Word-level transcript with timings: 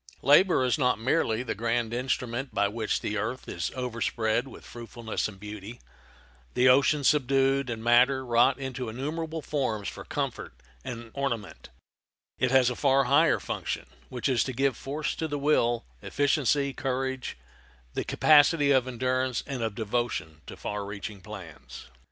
Labor 0.23 0.63
is 0.63 0.79
not 0.79 0.97
merely 0.97 1.43
the 1.43 1.53
grand 1.53 1.93
instrument 1.93 2.55
by 2.55 2.67
which 2.67 3.01
the 3.01 3.17
earth 3.19 3.47
is 3.47 3.69
overspread 3.75 4.47
with 4.47 4.65
fruitfulness 4.65 5.27
and 5.27 5.39
beauty, 5.39 5.79
the 6.55 6.67
ocean 6.67 7.03
subdued, 7.03 7.69
and 7.69 7.83
matter 7.83 8.25
wrought 8.25 8.57
into 8.57 8.89
innumerable 8.89 9.43
forms 9.43 9.87
for 9.87 10.03
comfort 10.03 10.55
and 10.83 11.11
ornament; 11.13 11.69
it 12.39 12.49
has 12.49 12.71
a 12.71 12.75
far 12.75 13.03
higher 13.03 13.39
function, 13.39 13.85
which 14.09 14.27
is 14.27 14.43
to 14.45 14.53
give 14.53 14.75
force 14.75 15.13
to 15.13 15.27
the 15.27 15.37
will, 15.37 15.85
efficiency, 16.01 16.73
courage, 16.73 17.37
the 17.93 18.03
capacity 18.03 18.71
of 18.71 18.87
endurance 18.87 19.43
and 19.45 19.61
of 19.61 19.75
devotion 19.75 20.41
to 20.47 20.57
far 20.57 20.83
reaching 20.83 21.21
plans. 21.21 21.85